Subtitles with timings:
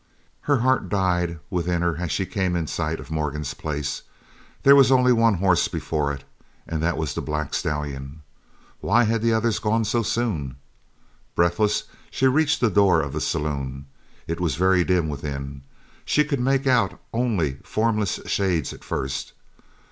[0.49, 4.01] Her heart died within her as she came in sight of Morgan's place.
[4.63, 6.23] There was only one horse before it,
[6.67, 8.23] and that was the black stallion.
[8.79, 10.55] Why had the others gone so soon?
[11.35, 13.85] Breathless, she reached the door of the saloon.
[14.25, 15.61] It was very dim within.
[16.03, 19.33] She could make out only formless shades at first.